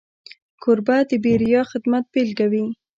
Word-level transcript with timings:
کوربه 0.63 0.97
د 1.09 1.11
بېریا 1.23 1.61
خدمت 1.71 2.05
بيلګه 2.13 2.45
وي. 2.51 2.65